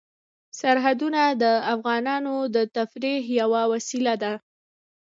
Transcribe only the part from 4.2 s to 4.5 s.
ده.